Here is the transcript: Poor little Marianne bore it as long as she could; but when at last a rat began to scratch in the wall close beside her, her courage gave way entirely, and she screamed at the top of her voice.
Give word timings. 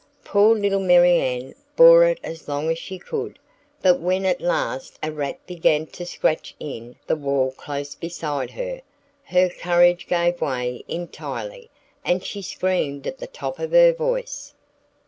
Poor 0.23 0.55
little 0.57 0.79
Marianne 0.79 1.53
bore 1.75 2.05
it 2.05 2.19
as 2.23 2.47
long 2.47 2.71
as 2.71 2.79
she 2.79 2.97
could; 2.97 3.37
but 3.83 3.99
when 3.99 4.25
at 4.25 4.41
last 4.41 4.97
a 5.03 5.11
rat 5.11 5.37
began 5.45 5.85
to 5.85 6.07
scratch 6.07 6.55
in 6.59 6.95
the 7.05 7.15
wall 7.15 7.51
close 7.51 7.93
beside 7.93 8.49
her, 8.49 8.81
her 9.25 9.47
courage 9.47 10.07
gave 10.07 10.41
way 10.41 10.83
entirely, 10.87 11.69
and 12.03 12.23
she 12.25 12.41
screamed 12.41 13.05
at 13.05 13.19
the 13.19 13.27
top 13.27 13.59
of 13.59 13.73
her 13.73 13.93
voice. 13.93 14.55